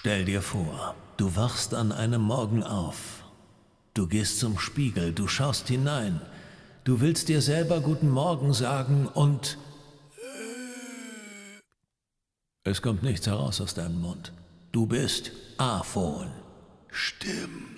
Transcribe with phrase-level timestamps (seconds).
[0.00, 3.24] Stell dir vor, du wachst an einem Morgen auf.
[3.94, 6.20] Du gehst zum Spiegel, du schaust hinein.
[6.84, 9.58] Du willst dir selber guten Morgen sagen und
[12.62, 14.32] es kommt nichts heraus aus deinem Mund.
[14.70, 16.30] Du bist Aphon.
[16.92, 17.72] Stimmlos.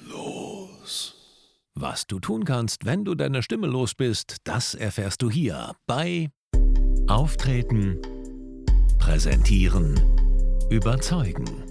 [1.74, 6.28] Was du tun kannst, wenn du deine Stimme los bist, das erfährst du hier bei
[7.08, 7.98] Auftreten,
[8.98, 9.98] Präsentieren,
[10.68, 11.69] Überzeugen.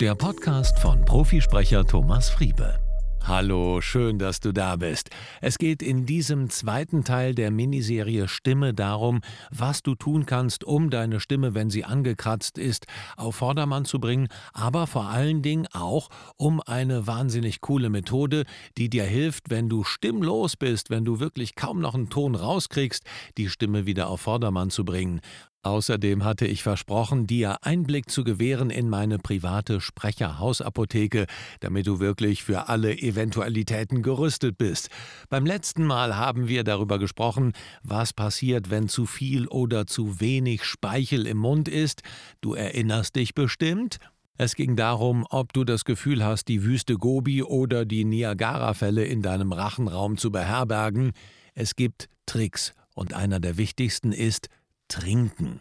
[0.00, 2.78] Der Podcast von Profisprecher Thomas Friebe.
[3.24, 5.08] Hallo, schön, dass du da bist.
[5.40, 10.90] Es geht in diesem zweiten Teil der Miniserie Stimme darum, was du tun kannst, um
[10.90, 16.10] deine Stimme, wenn sie angekratzt ist, auf Vordermann zu bringen, aber vor allen Dingen auch
[16.36, 18.44] um eine wahnsinnig coole Methode,
[18.76, 23.02] die dir hilft, wenn du stimmlos bist, wenn du wirklich kaum noch einen Ton rauskriegst,
[23.38, 25.22] die Stimme wieder auf Vordermann zu bringen.
[25.62, 31.26] Außerdem hatte ich versprochen, dir Einblick zu gewähren in meine private Sprecherhausapotheke,
[31.58, 34.90] damit du wirklich für alle Eventualitäten gerüstet bist.
[35.28, 40.62] Beim letzten Mal haben wir darüber gesprochen, was passiert, wenn zu viel oder zu wenig
[40.62, 42.02] Speichel im Mund ist.
[42.40, 43.98] Du erinnerst dich bestimmt?
[44.38, 49.22] Es ging darum, ob du das Gefühl hast, die Wüste Gobi oder die Niagarafälle in
[49.22, 51.12] deinem Rachenraum zu beherbergen.
[51.54, 54.48] Es gibt Tricks und einer der wichtigsten ist,
[54.88, 55.60] trinken.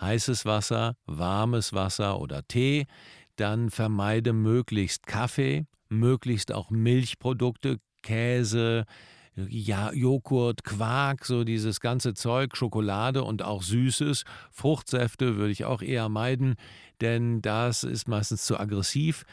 [0.00, 2.86] Heißes Wasser, warmes Wasser oder Tee,
[3.36, 8.84] dann vermeide möglichst Kaffee, möglichst auch Milchprodukte, Käse,
[9.36, 14.24] ja, Joghurt, Quark, so dieses ganze Zeug, Schokolade und auch Süßes.
[14.50, 16.54] Fruchtsäfte würde ich auch eher meiden,
[17.00, 19.24] denn das ist meistens zu aggressiv.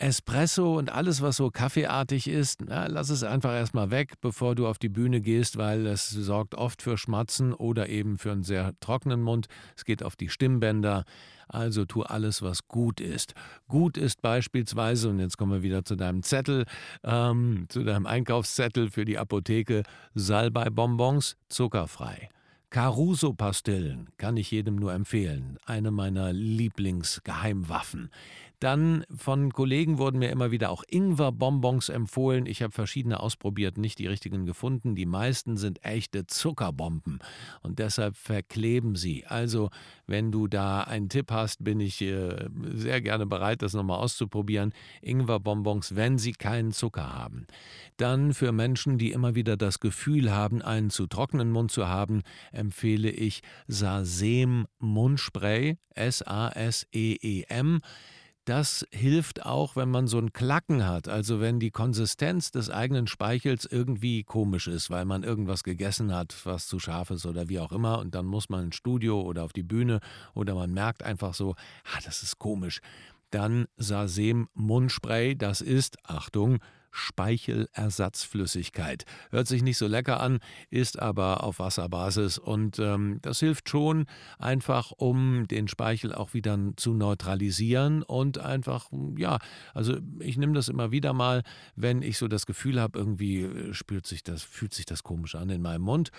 [0.00, 4.66] Espresso und alles, was so kaffeeartig ist, na, lass es einfach erstmal weg, bevor du
[4.66, 8.72] auf die Bühne gehst, weil es sorgt oft für Schmatzen oder eben für einen sehr
[8.80, 9.46] trockenen Mund.
[9.76, 11.04] Es geht auf die Stimmbänder.
[11.48, 13.34] Also tu alles, was gut ist.
[13.68, 16.64] Gut ist beispielsweise, und jetzt kommen wir wieder zu deinem Zettel,
[17.04, 19.82] ähm, zu deinem Einkaufszettel für die Apotheke,
[20.14, 22.30] Salbei-Bonbons, zuckerfrei.
[22.70, 25.58] Caruso-Pastillen kann ich jedem nur empfehlen.
[25.66, 28.10] Eine meiner Lieblingsgeheimwaffen.
[28.60, 32.44] Dann von Kollegen wurden mir immer wieder auch Ingwer-Bonbons empfohlen.
[32.44, 34.94] Ich habe verschiedene ausprobiert, nicht die richtigen gefunden.
[34.94, 37.20] Die meisten sind echte Zuckerbomben
[37.62, 39.24] und deshalb verkleben sie.
[39.26, 39.70] Also,
[40.06, 44.74] wenn du da einen Tipp hast, bin ich äh, sehr gerne bereit, das nochmal auszuprobieren.
[45.00, 47.46] Ingwer-Bonbons, wenn sie keinen Zucker haben.
[47.96, 52.22] Dann für Menschen, die immer wieder das Gefühl haben, einen zu trockenen Mund zu haben,
[52.60, 57.80] empfehle ich Sasem Mundspray, S-A-S-E-E-M.
[58.44, 63.06] Das hilft auch, wenn man so ein Klacken hat, also wenn die Konsistenz des eigenen
[63.06, 67.60] Speichels irgendwie komisch ist, weil man irgendwas gegessen hat, was zu scharf ist oder wie
[67.60, 70.00] auch immer, und dann muss man ins Studio oder auf die Bühne
[70.34, 71.54] oder man merkt einfach so,
[71.84, 72.80] ah, das ist komisch.
[73.30, 76.58] Dann Sasem Mundspray, das ist, Achtung,
[76.90, 79.04] Speichelersatzflüssigkeit.
[79.30, 80.40] Hört sich nicht so lecker an,
[80.70, 84.06] ist aber auf Wasserbasis und ähm, das hilft schon
[84.38, 89.38] einfach, um den Speichel auch wieder zu neutralisieren und einfach, ja,
[89.74, 91.42] also ich nehme das immer wieder mal,
[91.76, 95.34] wenn ich so das Gefühl habe, irgendwie äh, spürt sich das, fühlt sich das komisch
[95.34, 96.10] an in meinem Mund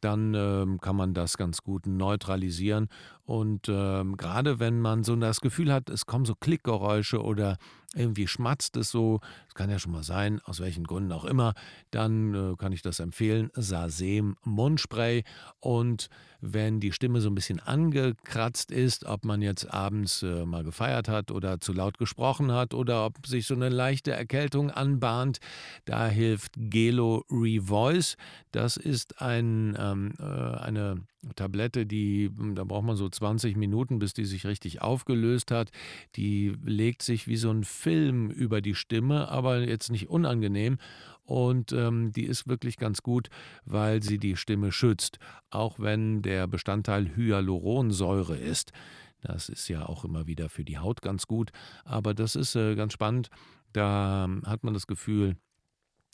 [0.00, 2.88] dann ähm, kann man das ganz gut neutralisieren.
[3.26, 7.58] Und ähm, gerade wenn man so das Gefühl hat, es kommen so Klickgeräusche oder
[7.96, 11.54] irgendwie schmatzt es so, das kann ja schon mal sein, aus welchen Gründen auch immer,
[11.90, 13.50] dann äh, kann ich das empfehlen.
[13.54, 15.24] Sasem Mundspray.
[15.60, 16.08] Und
[16.40, 21.08] wenn die Stimme so ein bisschen angekratzt ist, ob man jetzt abends äh, mal gefeiert
[21.08, 25.38] hat oder zu laut gesprochen hat oder ob sich so eine leichte Erkältung anbahnt,
[25.84, 28.16] da hilft Gelo Revoice.
[28.52, 31.02] Das ist ein, ähm, äh, eine
[31.34, 35.70] Tablette, die, hm, da braucht man so 20 Minuten, bis die sich richtig aufgelöst hat.
[36.16, 40.78] Die legt sich wie so ein Film über die Stimme, aber jetzt nicht unangenehm.
[41.24, 43.28] Und ähm, die ist wirklich ganz gut,
[43.64, 45.18] weil sie die Stimme schützt,
[45.50, 48.72] auch wenn der Bestandteil Hyaluronsäure ist.
[49.22, 51.50] Das ist ja auch immer wieder für die Haut ganz gut,
[51.84, 53.28] aber das ist äh, ganz spannend.
[53.72, 55.36] Da hm, hat man das Gefühl,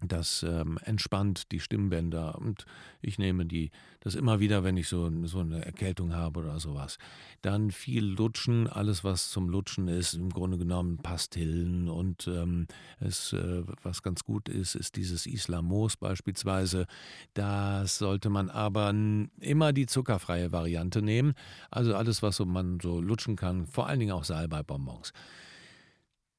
[0.09, 2.67] das ähm, entspannt die Stimmbänder und
[3.01, 3.71] ich nehme die,
[4.01, 6.99] das immer wieder, wenn ich so, so eine Erkältung habe oder sowas.
[7.41, 12.67] Dann viel Lutschen, alles was zum Lutschen ist, im Grunde genommen Pastillen und ähm,
[13.01, 16.87] es, äh, was ganz gut ist, ist dieses Islamos beispielsweise.
[17.35, 18.95] Das sollte man aber
[19.41, 21.35] immer die zuckerfreie Variante nehmen,
[21.71, 25.13] also alles was so man so lutschen kann, vor allen Dingen auch Salbeibonbons.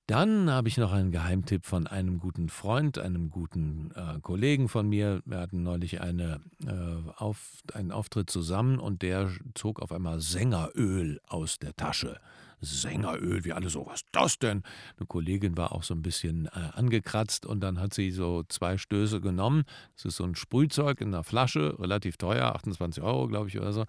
[0.07, 4.89] Dann habe ich noch einen Geheimtipp von einem guten Freund, einem guten äh, Kollegen von
[4.89, 5.21] mir.
[5.25, 11.21] Wir hatten neulich eine, äh, auf, einen Auftritt zusammen und der zog auf einmal Sängeröl
[11.27, 12.19] aus der Tasche.
[12.59, 14.63] Sängeröl, wie alle so, was ist das denn?
[14.97, 18.77] Eine Kollegin war auch so ein bisschen äh, angekratzt und dann hat sie so zwei
[18.77, 19.63] Stöße genommen.
[19.95, 23.71] Das ist so ein Sprühzeug in einer Flasche, relativ teuer, 28 Euro, glaube ich, oder
[23.71, 23.85] so.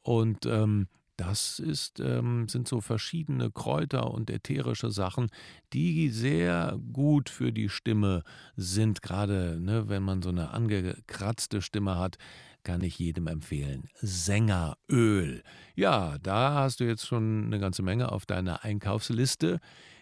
[0.00, 0.88] Und ähm,
[1.18, 5.30] das ist, ähm, sind so verschiedene Kräuter und ätherische Sachen,
[5.72, 8.22] die sehr gut für die Stimme
[8.56, 9.02] sind.
[9.02, 12.18] Gerade ne, wenn man so eine angekratzte Stimme hat,
[12.62, 13.88] kann ich jedem empfehlen.
[14.00, 15.42] Sängeröl.
[15.74, 19.58] Ja, da hast du jetzt schon eine ganze Menge auf deiner Einkaufsliste.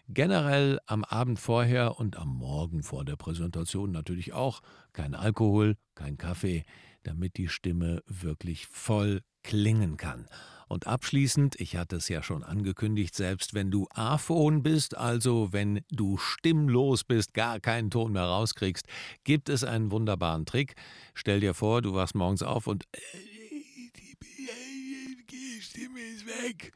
[0.08, 4.60] Generell am Abend vorher und am Morgen vor der Präsentation natürlich auch
[4.92, 6.64] kein Alkohol, kein Kaffee,
[7.04, 10.28] damit die Stimme wirklich voll klingen kann.
[10.68, 15.80] Und abschließend, ich hatte es ja schon angekündigt, selbst wenn du aphon bist, also wenn
[15.90, 18.86] du stimmlos bist, gar keinen Ton mehr rauskriegst,
[19.22, 20.74] gibt es einen wunderbaren Trick.
[21.14, 22.84] Stell dir vor, du wachst morgens auf und
[25.30, 26.72] die Stimme ist weg.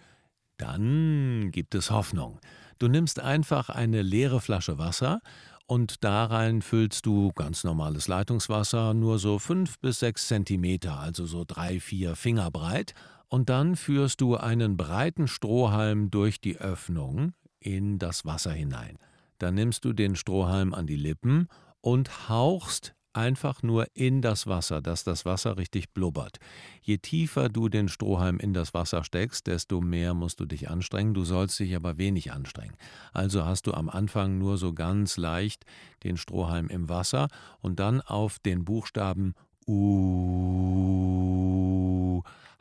[0.57, 2.39] Dann gibt es Hoffnung.
[2.79, 5.21] Du nimmst einfach eine leere Flasche Wasser
[5.67, 11.27] und da rein füllst du ganz normales Leitungswasser, nur so fünf bis sechs Zentimeter, also
[11.27, 12.95] so drei, vier Finger breit
[13.31, 18.99] und dann führst du einen breiten Strohhalm durch die Öffnung in das Wasser hinein.
[19.39, 21.49] Dann nimmst du den Strohhalm an die Lippen
[21.81, 26.39] und hauchst einfach nur in das Wasser, dass das Wasser richtig blubbert.
[26.83, 31.15] Je tiefer du den Strohhalm in das Wasser steckst, desto mehr musst du dich anstrengen,
[31.15, 32.77] du sollst dich aber wenig anstrengen.
[33.13, 35.65] Also hast du am Anfang nur so ganz leicht
[36.05, 37.29] den Strohhalm im Wasser
[37.61, 39.35] und dann auf den Buchstaben
[39.67, 40.31] U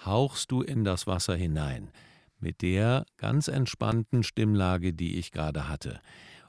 [0.05, 1.91] hauchst du in das Wasser hinein,
[2.39, 5.99] mit der ganz entspannten Stimmlage, die ich gerade hatte.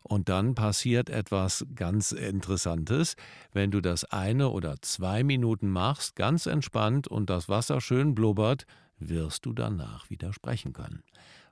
[0.03, 3.17] Und dann passiert etwas ganz Interessantes.
[3.53, 8.67] Wenn du das eine oder zwei Minuten machst, ganz entspannt und das Wasser schön blubbert,
[8.99, 11.03] wirst du danach wieder sprechen können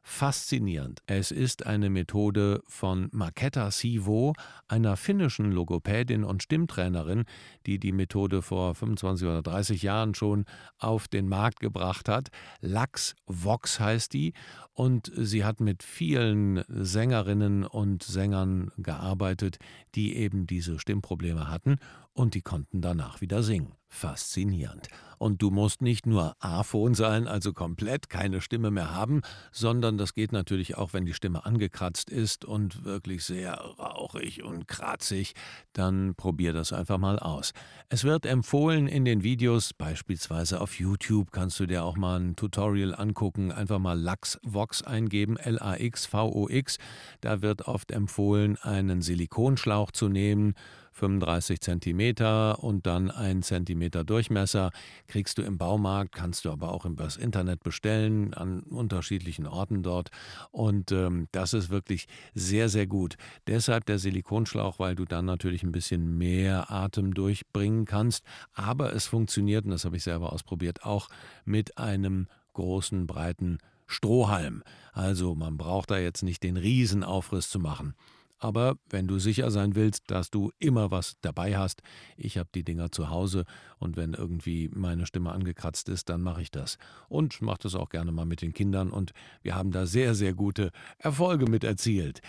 [0.08, 1.02] faszinierend.
[1.06, 4.32] Es ist eine Methode von Maketa Sivo,
[4.66, 7.24] einer finnischen Logopädin und Stimmtrainerin,
[7.66, 10.46] die die Methode vor 25 oder 30 Jahren schon
[10.78, 12.28] auf den Markt gebracht hat.
[12.62, 14.32] Lux Vox heißt die
[14.72, 19.58] und sie hat mit vielen Sängerinnen und Sängern gearbeitet,
[19.94, 21.76] die eben diese Stimmprobleme hatten
[22.18, 23.74] und die konnten danach wieder singen.
[23.90, 24.88] Faszinierend.
[25.18, 30.14] Und du musst nicht nur aphon sein, also komplett keine Stimme mehr haben, sondern das
[30.14, 35.32] geht natürlich auch, wenn die Stimme angekratzt ist und wirklich sehr rauchig und kratzig.
[35.72, 37.52] Dann probier das einfach mal aus.
[37.88, 42.36] Es wird empfohlen in den Videos, beispielsweise auf YouTube kannst du dir auch mal ein
[42.36, 46.78] Tutorial angucken, einfach mal Lux Vox eingeben, L-A-X-V-O-X.
[47.20, 50.54] Da wird oft empfohlen, einen Silikonschlauch zu nehmen
[50.98, 54.70] 35 cm und dann 1 cm Durchmesser.
[55.06, 60.10] Kriegst du im Baumarkt, kannst du aber auch übers Internet bestellen, an unterschiedlichen Orten dort.
[60.50, 63.16] Und ähm, das ist wirklich sehr, sehr gut.
[63.46, 68.24] Deshalb der Silikonschlauch, weil du dann natürlich ein bisschen mehr Atem durchbringen kannst.
[68.52, 71.08] Aber es funktioniert, und das habe ich selber ausprobiert, auch
[71.44, 74.62] mit einem großen, breiten Strohhalm.
[74.92, 77.94] Also man braucht da jetzt nicht den Riesenaufriss zu machen.
[78.38, 81.82] Aber wenn du sicher sein willst, dass du immer was dabei hast,
[82.16, 83.44] ich habe die Dinger zu Hause
[83.78, 86.78] und wenn irgendwie meine Stimme angekratzt ist, dann mache ich das.
[87.08, 89.12] Und mache das auch gerne mal mit den Kindern und
[89.42, 92.20] wir haben da sehr, sehr gute Erfolge mit erzielt.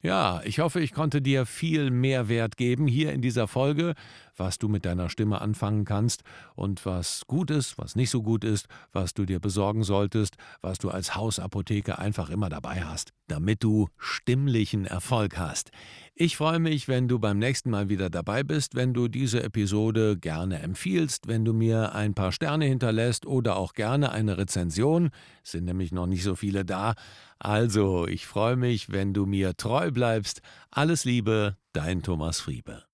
[0.00, 3.94] Ja, ich hoffe, ich konnte dir viel Mehrwert geben hier in dieser Folge,
[4.38, 6.22] was du mit deiner Stimme anfangen kannst
[6.54, 10.78] und was gut ist, was nicht so gut ist, was du dir besorgen solltest, was
[10.78, 15.70] du als Hausapotheke einfach immer dabei hast, damit du stimmlichen Erfolg hast.
[16.14, 20.16] Ich freue mich, wenn du beim nächsten Mal wieder dabei bist, wenn du diese Episode
[20.16, 25.10] gerne empfiehlst, wenn du mir ein paar Sterne hinterlässt oder auch gerne eine Rezension.
[25.44, 26.94] Sind nämlich noch nicht so viele da.
[27.38, 30.40] Also, ich freue mich, wenn du mir treu bleibst.
[30.70, 32.87] Alles Liebe, dein Thomas Friebe.